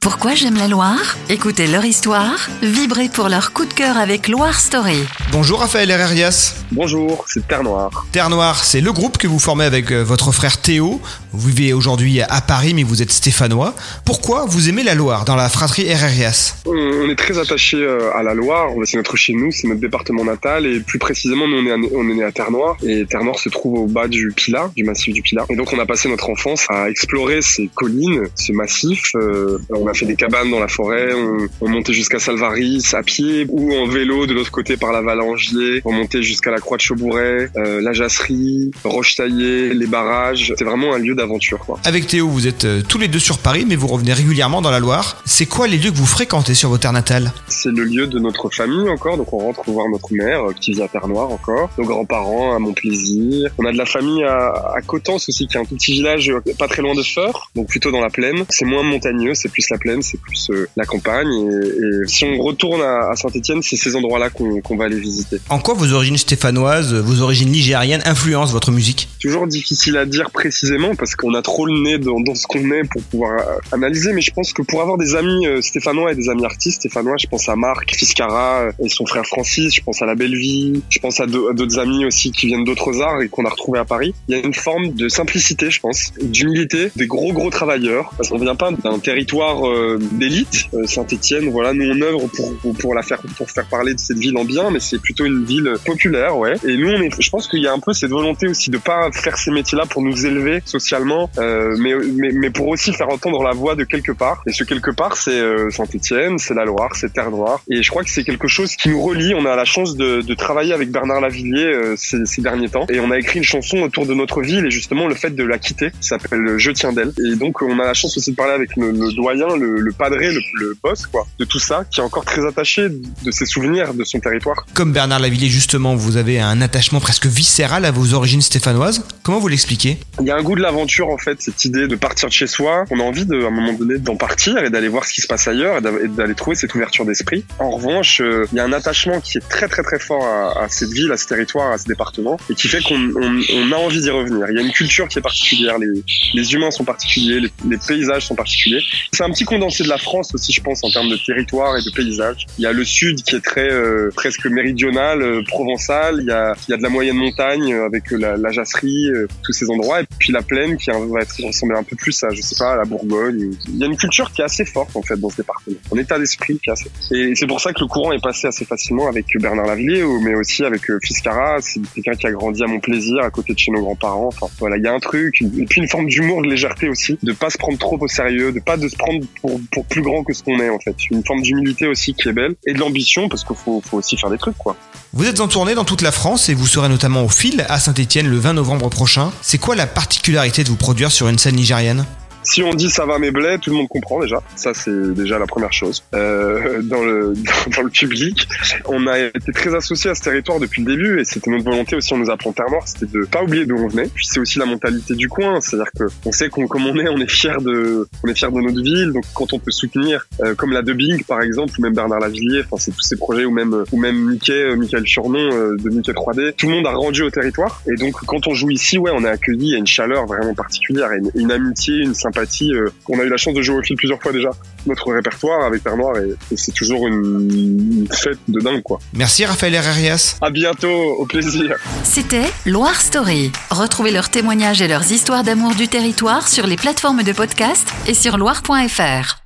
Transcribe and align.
Pourquoi 0.00 0.34
j'aime 0.34 0.56
la 0.56 0.66
Loire? 0.66 1.18
Écoutez 1.28 1.66
leur 1.66 1.84
histoire, 1.84 2.48
vibrez 2.62 3.10
pour 3.12 3.28
leur 3.28 3.52
coup 3.52 3.66
de 3.66 3.74
cœur 3.74 3.98
avec 3.98 4.28
Loire 4.28 4.58
Story. 4.58 4.96
Bonjour 5.30 5.60
Raphaël 5.60 5.90
Herrerias. 5.90 6.54
Bonjour, 6.72 7.22
c'est 7.28 7.46
Terre 7.46 7.62
Noire. 7.62 8.06
Terre 8.10 8.30
Noire, 8.30 8.64
c'est 8.64 8.80
le 8.80 8.92
groupe 8.94 9.18
que 9.18 9.26
vous 9.26 9.38
formez 9.38 9.64
avec 9.66 9.90
euh, 9.92 10.02
votre 10.02 10.32
frère 10.32 10.58
Théo. 10.62 11.02
Vous 11.34 11.48
vivez 11.50 11.74
aujourd'hui 11.74 12.22
à 12.22 12.40
Paris, 12.40 12.72
mais 12.72 12.82
vous 12.82 13.02
êtes 13.02 13.10
stéphanois. 13.12 13.74
Pourquoi 14.06 14.46
vous 14.48 14.70
aimez 14.70 14.82
la 14.84 14.94
Loire 14.94 15.26
dans 15.26 15.36
la 15.36 15.50
fratrie 15.50 15.86
Herrerias? 15.86 16.54
On 16.64 17.10
est 17.10 17.14
très 17.18 17.36
attaché 17.38 17.86
à 18.16 18.22
la 18.22 18.32
Loire, 18.32 18.70
c'est 18.84 18.96
notre 18.96 19.16
chez 19.16 19.34
nous, 19.34 19.52
c'est 19.52 19.68
notre 19.68 19.80
département 19.82 20.24
natal 20.24 20.64
et 20.64 20.80
plus 20.80 20.98
précisément 20.98 21.46
nous 21.46 21.58
on 21.58 21.66
est, 21.66 21.72
à- 21.72 21.76
on 21.94 22.08
est 22.08 22.14
né 22.14 22.24
à 22.24 22.32
Terre 22.32 22.50
Noire 22.50 22.76
et 22.82 23.04
Terre 23.04 23.22
Noire 23.22 23.38
se 23.38 23.50
trouve 23.50 23.80
au 23.80 23.86
bas 23.86 24.08
du 24.08 24.32
Pilat, 24.34 24.70
du 24.74 24.82
massif 24.84 25.12
du 25.12 25.20
Pilat. 25.20 25.44
Et 25.50 25.56
donc 25.56 25.74
on 25.74 25.78
a 25.78 25.84
passé 25.84 26.08
notre 26.08 26.30
enfance 26.30 26.64
à 26.70 26.88
explorer 26.88 27.42
ces 27.42 27.68
collines, 27.74 28.22
ce 28.34 28.52
massif. 28.52 29.12
Euh, 29.14 29.58
on 29.68 29.89
a 29.90 29.94
fait 29.94 30.06
des 30.06 30.16
cabanes 30.16 30.50
dans 30.50 30.60
la 30.60 30.68
forêt, 30.68 31.12
on, 31.14 31.48
on 31.60 31.68
montait 31.68 31.92
jusqu'à 31.92 32.18
Salvaris 32.18 32.84
à 32.92 33.02
pied 33.02 33.46
ou 33.48 33.74
en 33.74 33.86
vélo 33.86 34.26
de 34.26 34.34
l'autre 34.34 34.50
côté 34.50 34.76
par 34.76 34.92
la 34.92 35.02
Valangier, 35.02 35.82
on 35.84 35.92
montait 35.92 36.22
jusqu'à 36.22 36.50
la 36.50 36.58
Croix 36.58 36.76
de 36.76 36.82
Chaubourret, 36.82 37.50
euh, 37.56 37.80
la 37.80 37.92
Jasserie, 37.92 38.70
Roche-Taillée, 38.84 39.74
les 39.74 39.86
barrages. 39.86 40.52
C'est 40.56 40.64
vraiment 40.64 40.94
un 40.94 40.98
lieu 40.98 41.14
d'aventure 41.14 41.58
quoi. 41.58 41.78
Avec 41.84 42.06
Théo, 42.06 42.28
vous 42.28 42.46
êtes 42.46 42.64
euh, 42.64 42.82
tous 42.86 42.98
les 42.98 43.08
deux 43.08 43.18
sur 43.18 43.38
Paris, 43.38 43.64
mais 43.68 43.76
vous 43.76 43.86
revenez 43.86 44.12
régulièrement 44.12 44.62
dans 44.62 44.70
la 44.70 44.80
Loire. 44.80 45.22
C'est 45.24 45.46
quoi 45.46 45.66
les 45.66 45.76
lieux 45.76 45.90
que 45.90 45.96
vous 45.96 46.06
fréquentez 46.06 46.54
sur 46.54 46.68
vos 46.68 46.78
terres 46.78 46.92
natales? 46.92 47.32
C'est 47.48 47.72
le 47.72 47.84
lieu 47.84 48.06
de 48.06 48.18
notre 48.18 48.48
famille 48.50 48.88
encore, 48.88 49.16
donc 49.16 49.32
on 49.32 49.38
rentre 49.38 49.68
voir 49.70 49.88
notre 49.88 50.12
mère 50.12 50.40
qui 50.60 50.72
vit 50.72 50.82
à 50.82 50.88
Terre 50.88 51.08
Noire 51.08 51.30
encore, 51.30 51.70
nos 51.78 51.84
grands-parents 51.84 52.54
à 52.54 52.58
Montplaisir. 52.58 53.50
On 53.58 53.66
a 53.66 53.72
de 53.72 53.78
la 53.78 53.86
famille 53.86 54.22
à, 54.24 54.52
à 54.76 54.80
Cotence 54.86 55.28
aussi, 55.28 55.46
qui 55.46 55.56
est 55.56 55.60
un 55.60 55.64
tout 55.64 55.74
petit 55.74 55.92
village 55.92 56.30
euh, 56.30 56.40
pas 56.58 56.68
très 56.68 56.82
loin 56.82 56.94
de 56.94 57.02
Feur, 57.02 57.50
donc 57.54 57.68
plutôt 57.68 57.90
dans 57.90 58.00
la 58.00 58.10
plaine. 58.10 58.44
C'est 58.48 58.64
moins 58.64 58.82
montagneux, 58.82 59.34
c'est 59.34 59.48
plus 59.48 59.68
la 59.70 59.78
plaine, 59.80 60.02
c'est 60.02 60.20
plus 60.20 60.50
euh, 60.50 60.68
la 60.76 60.84
campagne. 60.84 61.32
Et, 61.32 62.04
et 62.04 62.06
si 62.06 62.24
on 62.24 62.40
retourne 62.42 62.82
à, 62.82 63.10
à 63.10 63.16
Saint-Étienne, 63.16 63.62
c'est 63.62 63.76
ces 63.76 63.96
endroits-là 63.96 64.30
qu'on 64.30 64.76
va 64.76 64.84
aller 64.84 65.00
visiter. 65.00 65.38
En 65.48 65.58
quoi 65.58 65.74
vos 65.74 65.92
origines 65.92 66.18
stéphanoises, 66.18 66.94
vos 66.94 67.22
origines 67.22 67.50
nigériennes 67.50 68.02
influencent 68.04 68.52
votre 68.52 68.70
musique? 68.70 69.08
Toujours 69.20 69.46
difficile 69.46 69.96
à 69.96 70.06
dire 70.06 70.30
précisément 70.30 70.94
parce 70.94 71.14
qu'on 71.16 71.34
a 71.34 71.42
trop 71.42 71.66
le 71.66 71.80
nez 71.82 71.98
dans, 71.98 72.20
dans 72.20 72.34
ce 72.34 72.46
qu'on 72.46 72.70
est 72.70 72.84
pour 72.84 73.02
pouvoir 73.02 73.40
euh, 73.40 73.58
analyser. 73.72 74.12
Mais 74.12 74.20
je 74.20 74.30
pense 74.32 74.52
que 74.52 74.62
pour 74.62 74.80
avoir 74.82 74.98
des 74.98 75.16
amis 75.16 75.46
euh, 75.46 75.60
stéphanois 75.62 76.12
et 76.12 76.14
des 76.14 76.28
amis 76.28 76.44
artistes 76.44 76.80
stéphanois, 76.80 77.16
je 77.18 77.26
pense 77.26 77.48
à 77.48 77.56
Marc 77.56 77.94
Fiscara 77.94 78.68
et 78.82 78.88
son 78.88 79.06
frère 79.06 79.26
Francis. 79.26 79.74
Je 79.74 79.80
pense 79.82 80.02
à 80.02 80.06
La 80.06 80.14
Belle 80.14 80.36
Vie. 80.36 80.82
Je 80.90 80.98
pense 80.98 81.20
à 81.20 81.26
d'autres 81.26 81.78
amis 81.78 82.04
aussi 82.04 82.30
qui 82.30 82.46
viennent 82.46 82.64
d'autres 82.64 83.00
arts 83.00 83.20
et 83.22 83.28
qu'on 83.28 83.44
a 83.44 83.50
retrouvés 83.50 83.78
à 83.78 83.84
Paris. 83.84 84.14
Il 84.28 84.36
y 84.36 84.40
a 84.40 84.44
une 84.44 84.54
forme 84.54 84.92
de 84.92 85.08
simplicité, 85.08 85.70
je 85.70 85.80
pense, 85.80 86.12
d'humilité, 86.20 86.90
des 86.96 87.06
gros 87.06 87.32
gros 87.32 87.50
travailleurs. 87.50 88.10
Parce 88.16 88.28
qu'on 88.28 88.38
vient 88.38 88.54
pas 88.54 88.70
d'un 88.72 88.98
territoire 88.98 89.64
euh, 89.70 89.98
d'élite. 90.12 90.66
Euh, 90.74 90.86
Saint-Étienne, 90.86 91.50
voilà, 91.50 91.72
nous 91.72 91.90
on 91.90 92.00
œuvre 92.02 92.26
pour, 92.28 92.76
pour 92.76 92.94
la 92.94 93.02
faire 93.02 93.20
pour 93.36 93.50
faire 93.50 93.66
parler 93.66 93.94
de 93.94 94.00
cette 94.00 94.18
ville 94.18 94.36
en 94.36 94.44
bien, 94.44 94.70
mais 94.70 94.80
c'est 94.80 95.00
plutôt 95.00 95.24
une 95.24 95.44
ville 95.44 95.74
populaire, 95.84 96.36
ouais. 96.36 96.54
Et 96.66 96.76
nous, 96.76 96.88
on 96.88 97.00
est, 97.02 97.10
je 97.20 97.30
pense 97.30 97.48
qu'il 97.48 97.60
y 97.60 97.66
a 97.66 97.72
un 97.72 97.78
peu 97.78 97.92
cette 97.92 98.10
volonté 98.10 98.48
aussi 98.48 98.70
de 98.70 98.78
pas 98.78 99.10
faire 99.12 99.36
ces 99.38 99.50
métiers-là 99.50 99.86
pour 99.86 100.02
nous 100.02 100.26
élever 100.26 100.62
socialement, 100.64 101.30
euh, 101.38 101.76
mais, 101.78 101.94
mais, 102.14 102.30
mais 102.32 102.50
pour 102.50 102.68
aussi 102.68 102.92
faire 102.92 103.08
entendre 103.08 103.42
la 103.42 103.52
voix 103.52 103.74
de 103.74 103.84
quelque 103.84 104.12
part. 104.12 104.42
Et 104.46 104.52
ce 104.52 104.64
quelque 104.64 104.90
part, 104.90 105.16
c'est 105.16 105.38
euh, 105.38 105.70
Saint-Étienne, 105.70 106.38
c'est 106.38 106.54
la 106.54 106.64
Loire, 106.64 106.94
c'est 106.94 107.12
Terre 107.12 107.30
Noire. 107.30 107.62
Et 107.70 107.82
je 107.82 107.90
crois 107.90 108.04
que 108.04 108.10
c'est 108.10 108.24
quelque 108.24 108.48
chose 108.48 108.76
qui 108.76 108.88
nous 108.88 109.00
relie. 109.02 109.34
On 109.34 109.44
a 109.46 109.56
la 109.56 109.64
chance 109.64 109.96
de, 109.96 110.20
de 110.20 110.34
travailler 110.34 110.72
avec 110.72 110.90
Bernard 110.90 111.20
Lavillier 111.20 111.64
euh, 111.64 111.94
ces, 111.96 112.24
ces 112.26 112.42
derniers 112.42 112.68
temps. 112.68 112.86
Et 112.90 113.00
on 113.00 113.10
a 113.10 113.18
écrit 113.18 113.38
une 113.38 113.44
chanson 113.44 113.78
autour 113.82 114.06
de 114.06 114.14
notre 114.14 114.42
ville 114.42 114.66
et 114.66 114.70
justement 114.70 115.06
le 115.06 115.14
fait 115.14 115.30
de 115.30 115.44
la 115.44 115.58
quitter, 115.58 115.90
qui 116.00 116.08
s'appelle 116.08 116.58
Je 116.58 116.70
tiens 116.70 116.92
d'elle. 116.92 117.12
Et 117.32 117.36
donc, 117.36 117.62
on 117.62 117.78
a 117.78 117.84
la 117.84 117.94
chance 117.94 118.16
aussi 118.16 118.30
de 118.32 118.36
parler 118.36 118.54
avec 118.54 118.76
le, 118.76 118.90
le 118.90 119.12
doyen, 119.12 119.56
le, 119.60 119.80
le 119.80 119.92
padré, 119.92 120.32
le, 120.32 120.40
le 120.58 120.76
boss, 120.82 121.06
quoi, 121.06 121.26
de 121.38 121.44
tout 121.44 121.58
ça, 121.58 121.84
qui 121.90 122.00
est 122.00 122.02
encore 122.02 122.24
très 122.24 122.46
attaché 122.46 122.88
de 122.88 123.30
ses 123.30 123.46
souvenirs 123.46 123.94
de 123.94 124.04
son 124.04 124.18
territoire. 124.20 124.66
Comme 124.74 124.92
Bernard 124.92 125.20
Lavillier, 125.20 125.48
justement, 125.48 125.94
vous 125.94 126.16
avez 126.16 126.40
un 126.40 126.60
attachement 126.60 127.00
presque 127.00 127.26
viscéral 127.26 127.84
à 127.84 127.90
vos 127.90 128.14
origines 128.14 128.42
stéphanoises. 128.42 129.04
Comment 129.22 129.38
vous 129.38 129.48
l'expliquez? 129.48 129.98
Il 130.20 130.26
y 130.26 130.30
a 130.30 130.36
un 130.36 130.42
goût 130.42 130.56
de 130.56 130.62
l'aventure 130.62 131.08
en 131.08 131.18
fait, 131.18 131.40
cette 131.40 131.64
idée 131.64 131.86
de 131.86 131.96
partir 131.96 132.28
de 132.28 132.32
chez 132.32 132.46
soi. 132.46 132.84
On 132.90 132.98
a 133.00 133.02
envie 133.02 133.26
de, 133.26 133.42
à 133.42 133.46
un 133.46 133.50
moment 133.50 133.72
donné 133.72 133.98
d'en 133.98 134.16
partir 134.16 134.58
et 134.58 134.70
d'aller 134.70 134.88
voir 134.88 135.04
ce 135.04 135.12
qui 135.12 135.20
se 135.20 135.26
passe 135.26 135.46
ailleurs 135.48 135.78
et 135.78 135.80
d'a- 135.80 135.90
et 136.04 136.08
d'aller 136.08 136.34
trouver 136.34 136.56
cette 136.56 136.74
ouverture 136.74 137.04
d'esprit. 137.04 137.44
En 137.58 137.70
revanche, 137.70 138.20
euh, 138.20 138.46
il 138.52 138.56
y 138.56 138.60
a 138.60 138.64
un 138.64 138.72
attachement 138.72 139.20
qui 139.20 139.38
est 139.38 139.48
très 139.48 139.68
très 139.68 139.82
très 139.82 139.98
fort 139.98 140.24
à, 140.24 140.64
à 140.64 140.68
cette 140.68 140.90
ville, 140.90 141.10
à 141.12 141.16
ce 141.16 141.26
territoire, 141.26 141.72
à 141.72 141.78
ce 141.78 141.84
département 141.86 142.38
et 142.48 142.54
qui 142.54 142.68
fait 142.68 142.82
qu'on 142.82 143.00
on, 143.16 143.40
on 143.54 143.72
a 143.72 143.76
envie 143.76 144.00
d'y 144.00 144.10
revenir. 144.10 144.46
Il 144.50 144.56
y 144.56 144.58
a 144.58 144.62
une 144.62 144.72
culture 144.72 145.08
qui 145.08 145.18
est 145.18 145.22
particulière, 145.22 145.78
les, 145.78 145.88
les 146.34 146.52
humains 146.54 146.70
sont 146.70 146.84
particuliers, 146.84 147.40
les, 147.40 147.50
les 147.68 147.78
paysages 147.78 148.26
sont 148.26 148.34
particuliers. 148.34 148.82
C'est 149.12 149.24
un 149.24 149.30
petit 149.30 149.44
condensé 149.50 149.82
de 149.82 149.88
la 149.88 149.98
France 149.98 150.32
aussi, 150.34 150.52
je 150.52 150.62
pense, 150.62 150.82
en 150.84 150.90
termes 150.90 151.10
de 151.10 151.18
territoire 151.26 151.76
et 151.76 151.82
de 151.82 151.90
paysage. 151.90 152.46
Il 152.58 152.62
y 152.62 152.66
a 152.66 152.72
le 152.72 152.84
sud 152.84 153.22
qui 153.22 153.34
est 153.36 153.44
très 153.52 153.70
euh, 153.70 154.10
presque 154.14 154.46
méridional, 154.46 155.20
euh, 155.20 155.42
provençal. 155.46 156.18
Il 156.20 156.28
y 156.28 156.30
a, 156.30 156.54
il 156.68 156.70
y 156.70 156.74
a 156.74 156.76
de 156.76 156.82
la 156.82 156.88
moyenne 156.88 157.16
montagne 157.16 157.74
euh, 157.74 157.84
avec 157.84 158.12
euh, 158.12 158.16
la, 158.16 158.36
la 158.36 158.50
Jasserie, 158.52 159.10
euh, 159.10 159.26
tous 159.42 159.52
ces 159.52 159.68
endroits, 159.68 160.00
et 160.02 160.04
puis 160.18 160.32
la 160.32 160.42
plaine 160.42 160.76
qui 160.76 160.90
va 160.90 160.96
ressembler 160.98 161.76
un 161.76 161.82
peu 161.82 161.96
plus 161.96 162.22
à, 162.22 162.30
je 162.30 162.40
sais 162.40 162.56
pas, 162.58 162.72
à 162.74 162.76
la 162.76 162.84
Bourgogne. 162.84 163.50
Il 163.68 163.78
y 163.78 163.82
a 163.82 163.86
une 163.86 163.96
culture 163.96 164.30
qui 164.32 164.40
est 164.40 164.44
assez 164.44 164.64
forte 164.64 164.94
en 164.94 165.02
fait 165.02 165.18
dans 165.18 165.30
ce 165.30 165.38
département, 165.38 165.76
un 165.92 165.98
état 165.98 166.18
d'esprit 166.18 166.58
qui 166.62 166.70
est 166.70 166.72
assez. 166.72 166.90
Et 167.10 167.34
c'est 167.34 167.46
pour 167.46 167.60
ça 167.60 167.72
que 167.72 167.80
le 167.80 167.86
courant 167.86 168.12
est 168.12 168.22
passé 168.22 168.46
assez 168.46 168.64
facilement 168.64 169.08
avec 169.08 169.26
Bernard 169.38 169.66
Lavillier, 169.66 170.04
mais 170.22 170.34
aussi 170.34 170.64
avec 170.64 170.88
euh, 170.90 170.98
Fiscara. 171.02 171.56
C'est 171.60 171.80
quelqu'un 171.94 172.14
qui 172.14 172.26
a 172.26 172.32
grandi 172.32 172.62
à 172.62 172.66
mon 172.66 172.80
plaisir, 172.80 173.18
à 173.22 173.30
côté 173.30 173.54
de 173.54 173.58
chez 173.58 173.72
nos 173.72 173.80
grands-parents. 173.80 174.28
Enfin 174.28 174.46
voilà, 174.58 174.76
il 174.76 174.84
y 174.84 174.86
a 174.86 174.92
un 174.92 175.00
truc, 175.00 175.42
et 175.42 175.64
puis 175.64 175.80
une 175.80 175.88
forme 175.88 176.06
d'humour, 176.06 176.42
de 176.42 176.48
légèreté 176.48 176.88
aussi, 176.88 177.18
de 177.22 177.32
pas 177.32 177.50
se 177.50 177.58
prendre 177.58 177.78
trop 177.78 177.98
au 178.00 178.08
sérieux, 178.08 178.52
de 178.52 178.60
pas 178.60 178.76
de 178.76 178.88
se 178.88 178.96
prendre 178.96 179.20
pour, 179.40 179.84
plus 179.88 180.02
grand 180.02 180.22
que 180.22 180.32
ce 180.32 180.42
qu'on 180.42 180.58
est 180.58 180.70
en 180.70 180.78
fait. 180.78 180.94
Une 181.10 181.24
forme 181.24 181.42
d'humilité 181.42 181.86
aussi 181.86 182.14
qui 182.14 182.28
est 182.28 182.32
belle 182.32 182.54
et 182.66 182.72
de 182.72 182.78
l'ambition 182.78 183.28
parce 183.28 183.44
qu'il 183.44 183.56
faut, 183.56 183.82
aussi 183.92 184.16
faire 184.16 184.30
des 184.30 184.38
trucs 184.38 184.56
quoi. 184.58 184.76
Vous 185.12 185.26
êtes 185.26 185.40
en 185.40 185.48
tournée 185.48 185.74
dans 185.74 185.84
toute 185.84 186.02
la 186.02 186.12
France 186.12 186.48
et 186.48 186.54
vous 186.54 186.66
serez 186.66 186.88
notamment 186.88 187.24
au 187.24 187.28
fil 187.28 187.64
à 187.68 187.80
Saint-Étienne 187.80 188.28
le 188.28 188.38
20 188.38 188.54
novembre 188.54 188.88
prochain. 188.88 189.32
C'est 189.42 189.58
quoi 189.58 189.74
la 189.74 189.86
particularité 189.86 190.62
de 190.62 190.68
vous 190.68 190.76
produire 190.76 191.10
sur 191.10 191.28
une 191.28 191.38
scène 191.38 191.56
nigérienne 191.56 192.06
Si 192.42 192.62
on 192.62 192.72
dit 192.74 192.88
ça 192.88 193.04
va 193.04 193.18
mes 193.18 193.30
blés, 193.30 193.58
tout 193.60 193.70
le 193.70 193.76
monde 193.76 193.88
comprend 193.88 194.20
déjà. 194.20 194.42
Ça 194.56 194.72
c'est 194.74 195.14
déjà 195.14 195.38
la 195.38 195.46
première 195.46 195.72
chose. 195.72 196.02
Euh, 196.14 196.80
dans 196.82 197.02
le 197.02 197.34
dans 197.76 197.82
le 197.82 197.90
public, 197.90 198.48
on 198.86 199.06
a 199.06 199.18
été 199.18 199.52
très 199.52 199.74
associés 199.74 200.10
à 200.10 200.14
ce 200.14 200.22
territoire 200.22 200.58
depuis 200.58 200.82
le 200.82 200.92
début 200.92 201.20
et 201.20 201.24
c'était 201.24 201.50
notre 201.50 201.64
volonté 201.64 201.96
aussi. 201.96 202.14
On 202.14 202.18
nous 202.18 202.30
apprend 202.30 202.52
Terre 202.52 202.70
Noire, 202.70 202.86
c'était 202.86 203.06
de 203.06 203.24
pas 203.24 203.42
oublier 203.42 203.66
d'où 203.66 203.76
on 203.76 203.88
venait. 203.88 204.08
Puis 204.14 204.26
c'est 204.26 204.40
aussi 204.40 204.58
la 204.58 204.66
mentalité 204.66 205.14
du 205.14 205.28
coin, 205.28 205.60
c'est-à-dire 205.60 205.90
que 205.98 206.04
on 206.24 206.32
sait 206.32 206.48
qu'on 206.48 206.66
comme 206.66 206.86
on 206.86 206.96
est, 206.96 207.08
on 207.08 207.18
est 207.18 207.30
fier 207.30 207.60
de 207.60 208.08
on 208.24 208.28
est 208.28 208.34
fier 208.34 208.50
de 208.50 208.60
notre 208.60 208.82
ville. 208.82 209.12
Donc 209.12 209.24
quand 209.34 209.52
on 209.52 209.58
peut 209.58 209.70
soutenir 209.70 210.26
euh, 210.42 210.54
comme 210.54 210.72
la 210.72 210.82
dubbing 210.82 211.24
par 211.24 211.42
exemple 211.42 211.74
ou 211.78 211.82
même 211.82 211.94
Bernard 211.94 212.20
Lavillier, 212.20 212.62
enfin 212.64 212.76
c'est 212.78 212.92
tous 212.92 213.02
ces 213.02 213.16
projets 213.16 213.44
ou 213.44 213.50
même 213.50 213.84
ou 213.92 213.98
même 213.98 214.16
Mickey, 214.16 214.52
euh, 214.52 214.76
Michael 214.76 215.06
Surnon 215.06 215.50
euh, 215.52 215.76
de 215.76 215.90
Mickey 215.90 216.12
3D, 216.12 216.54
tout 216.56 216.66
le 216.66 216.72
monde 216.72 216.86
a 216.86 216.92
rendu 216.92 217.22
au 217.22 217.30
territoire 217.30 217.82
et 217.86 217.96
donc 217.96 218.14
quand 218.26 218.46
on 218.46 218.54
joue 218.54 218.70
ici, 218.70 218.96
ouais, 218.96 219.10
on 219.14 219.24
est 219.24 219.28
accueilli, 219.28 219.74
a 219.74 219.78
une 219.78 219.86
chaleur 219.86 220.26
vraiment 220.26 220.54
particulière, 220.54 221.12
et 221.12 221.18
une, 221.18 221.30
une 221.34 221.52
amitié, 221.52 221.96
une 221.98 222.14
sympathie. 222.14 222.29
Euh, 222.72 222.90
on 223.08 223.18
a 223.18 223.22
eu 223.24 223.28
la 223.28 223.36
chance 223.36 223.54
de 223.54 223.62
jouer 223.62 223.76
au 223.76 223.82
fil 223.82 223.96
plusieurs 223.96 224.20
fois 224.20 224.32
déjà 224.32 224.50
notre 224.86 225.12
répertoire 225.12 225.64
avec 225.64 225.82
Terre 225.82 225.96
Noire 225.96 226.16
et, 226.18 226.30
et 226.52 226.56
c'est 226.56 226.72
toujours 226.72 227.06
une, 227.06 227.50
une 227.50 228.08
fête 228.10 228.38
de 228.48 228.60
dingue 228.60 228.82
quoi. 228.82 228.98
Merci 229.14 229.44
Raphaël 229.44 229.74
Herrerias. 229.74 230.36
À 230.40 230.50
bientôt, 230.50 230.88
au 230.88 231.26
plaisir. 231.26 231.76
C'était 232.04 232.50
Loire 232.66 233.00
Story. 233.00 233.50
Retrouvez 233.70 234.10
leurs 234.10 234.30
témoignages 234.30 234.82
et 234.82 234.88
leurs 234.88 235.10
histoires 235.12 235.44
d'amour 235.44 235.74
du 235.74 235.88
territoire 235.88 236.48
sur 236.48 236.66
les 236.66 236.76
plateformes 236.76 237.22
de 237.22 237.32
podcast 237.32 237.88
et 238.06 238.14
sur 238.14 238.38
loire.fr. 238.38 239.39